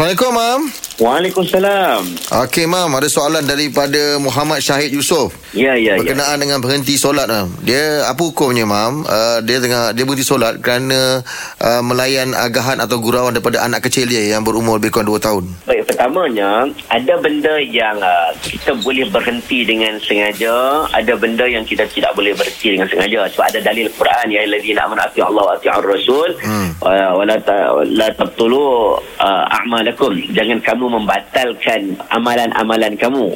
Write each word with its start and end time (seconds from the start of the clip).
Assalamualaikum, 0.00 0.32
Mam. 0.32 0.60
Waalaikumsalam. 0.96 2.00
Okey, 2.48 2.64
Mam. 2.64 2.88
Ada 2.96 3.08
soalan 3.12 3.44
daripada 3.44 4.16
Muhammad 4.16 4.64
Syahid 4.64 4.96
Yusof. 4.96 5.36
Ya, 5.52 5.76
ya, 5.76 5.92
ya. 5.92 6.00
Berkenaan 6.00 6.40
dengan 6.40 6.64
berhenti 6.64 6.96
solat, 6.96 7.28
Mam. 7.28 7.52
Dia, 7.60 8.08
apa 8.08 8.16
hukumnya, 8.24 8.64
Mam? 8.64 9.04
Uh, 9.04 9.44
dia 9.44 9.60
tengah 9.60 9.92
dia 9.92 10.08
berhenti 10.08 10.24
solat 10.24 10.56
kerana 10.64 11.20
uh, 11.60 11.84
melayan 11.84 12.32
agahan 12.32 12.80
atau 12.80 12.96
gurauan 12.96 13.36
daripada 13.36 13.60
anak 13.60 13.92
kecil 13.92 14.08
dia 14.08 14.24
yang 14.32 14.40
berumur 14.40 14.80
lebih 14.80 14.88
kurang 14.88 15.12
2 15.12 15.20
tahun. 15.20 15.44
Baik, 15.68 15.92
pertamanya, 15.92 16.64
ada 16.88 17.14
benda 17.20 17.60
yang 17.60 18.00
uh, 18.00 18.32
kita 18.40 18.72
boleh 18.80 19.04
berhenti 19.12 19.68
dengan 19.68 20.00
sengaja, 20.00 20.88
ada 20.96 21.12
benda 21.12 21.44
yang 21.44 21.68
kita 21.68 21.84
tidak 21.92 22.16
boleh 22.16 22.32
berhenti 22.32 22.72
dengan 22.72 22.88
sengaja. 22.88 23.28
Sebab 23.36 23.52
ada 23.52 23.60
dalil 23.60 23.84
Quran, 24.00 24.32
ya 24.32 24.48
Allah 24.48 25.44
wa 25.44 25.52
ati'ur 25.60 25.84
rasul, 25.84 26.32
Hmm. 26.40 26.72
uh, 26.80 27.20
wa 27.20 27.24
la 27.28 27.36
ta- 27.36 27.84
la 27.84 28.08
tabtulu 28.16 28.96
uh, 28.96 29.44
a'malakum. 29.90 30.14
Jangan 30.34 30.58
kamu 30.62 30.86
membatalkan 31.02 31.80
amalan-amalan 32.14 32.94
kamu. 32.94 33.26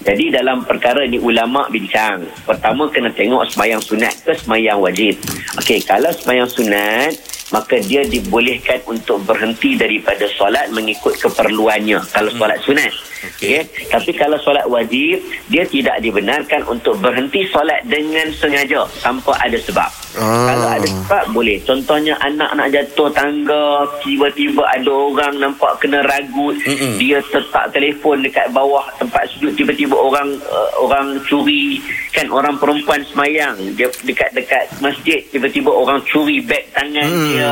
Jadi 0.00 0.32
dalam 0.32 0.64
perkara 0.64 1.04
ni 1.04 1.20
ulama 1.20 1.68
bincang. 1.68 2.24
Pertama 2.48 2.88
kena 2.88 3.12
tengok 3.12 3.44
sembahyang 3.52 3.82
sunat 3.84 4.14
ke 4.24 4.32
sembahyang 4.32 4.80
wajib. 4.80 5.14
Okey, 5.60 5.84
kalau 5.84 6.08
sembahyang 6.08 6.48
sunat 6.48 7.12
maka 7.50 7.82
dia 7.82 8.06
dibolehkan 8.06 8.78
untuk 8.86 9.26
berhenti 9.26 9.74
daripada 9.74 10.22
solat 10.38 10.70
mengikut 10.70 11.18
keperluannya 11.18 11.98
kalau 12.14 12.30
solat 12.32 12.58
sunat. 12.64 12.92
Okey. 13.36 13.60
Tapi 13.92 14.10
kalau 14.16 14.40
solat 14.40 14.64
wajib, 14.64 15.20
dia 15.52 15.68
tidak 15.68 16.00
dibenarkan 16.00 16.64
untuk 16.64 16.96
berhenti 16.96 17.44
solat 17.52 17.84
dengan 17.84 18.32
sengaja 18.32 18.88
tanpa 19.04 19.36
ada 19.36 19.58
sebab. 19.60 19.90
Ah. 20.18 20.50
Kalau 20.50 20.66
ada 20.66 20.86
sebab 20.90 21.24
boleh. 21.30 21.58
Contohnya 21.62 22.18
anak 22.18 22.50
nak 22.58 22.68
jatuh 22.74 23.10
tangga, 23.14 23.86
tiba-tiba 24.02 24.66
ada 24.66 24.90
orang 24.90 25.38
nampak 25.38 25.78
kena 25.78 26.02
ragut, 26.02 26.58
Mm-mm. 26.66 26.98
dia 26.98 27.22
letak 27.22 27.70
telefon 27.70 28.22
dekat 28.26 28.50
bawah 28.50 28.82
tempat 28.98 29.26
sujud 29.32 29.54
tiba-tiba 29.54 29.94
orang 29.94 30.34
uh, 30.50 30.70
orang 30.82 31.16
curi 31.26 31.78
kan 32.10 32.26
orang 32.28 32.58
perempuan 32.58 33.00
semayang 33.06 33.54
dia 33.78 33.86
dekat-dekat 34.02 34.66
masjid 34.82 35.22
tiba-tiba 35.30 35.70
orang 35.70 36.02
curi 36.06 36.42
beg 36.42 36.66
tangan 36.74 37.06
Hmm. 37.10 37.26
dia 37.32 37.50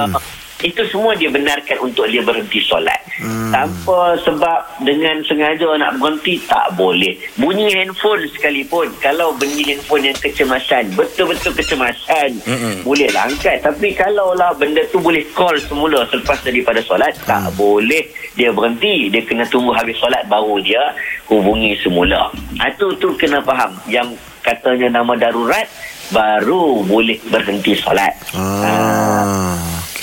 itu 0.64 0.82
semua 0.90 1.14
dia 1.14 1.30
benarkan 1.30 1.78
untuk 1.82 2.06
dia 2.10 2.22
berhenti 2.22 2.58
solat. 2.64 2.98
Hmm. 3.18 3.50
tanpa 3.50 4.14
sebab 4.22 4.60
dengan 4.86 5.18
sengaja 5.26 5.66
nak 5.74 5.98
berhenti 5.98 6.38
tak 6.46 6.70
boleh. 6.78 7.18
Bunyi 7.34 7.66
handphone 7.74 8.22
sekalipun 8.30 8.86
kalau 9.02 9.34
bunyi 9.34 9.74
handphone 9.74 10.06
yang 10.06 10.18
kecemasan 10.22 10.86
betul-betul 10.94 11.50
kecemasan 11.58 12.38
Mm-mm. 12.46 12.86
boleh 12.86 13.10
lah 13.10 13.26
angkat. 13.26 13.58
Tapi 13.58 13.90
kalau 13.98 14.38
lah 14.38 14.54
benda 14.54 14.86
tu 14.94 15.02
boleh 15.02 15.26
call 15.34 15.58
semula 15.66 16.06
selepas 16.06 16.38
daripada 16.46 16.78
solat 16.86 17.10
tak 17.26 17.50
boleh. 17.58 18.06
Dia 18.38 18.54
berhenti 18.54 19.10
dia 19.10 19.26
kena 19.26 19.42
tunggu 19.50 19.74
habis 19.74 19.98
solat 19.98 20.22
baru 20.30 20.62
dia 20.62 20.94
hubungi 21.26 21.74
semula. 21.82 22.30
Ha, 22.62 22.70
tu 22.78 22.94
tu 23.02 23.10
kena 23.18 23.42
faham. 23.42 23.74
Yang 23.90 24.14
katanya 24.46 25.02
nama 25.02 25.18
darurat 25.18 25.66
baru 26.14 26.86
boleh 26.86 27.18
berhenti 27.26 27.74
solat. 27.74 28.14
Ah. 28.38 29.57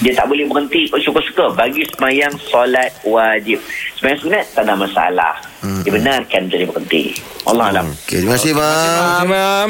Dia 0.06 0.14
tak 0.14 0.30
boleh 0.30 0.46
berhenti 0.46 0.86
suka-suka 0.86 1.58
bagi 1.58 1.82
semayang 1.90 2.30
solat 2.38 2.94
wajib 3.02 3.58
semayang 3.98 4.22
sunat 4.22 4.46
tak 4.54 4.70
ada 4.70 4.78
masalah 4.78 5.34
Hmm. 5.66 5.82
dibenarkan 5.82 6.46
jadi 6.46 6.70
berhenti 6.70 7.18
Allah 7.50 7.74
Alam 7.74 7.90
Okey, 8.06 8.22
terima 8.22 8.38
kasih. 8.38 8.54
Mam. 8.54 9.70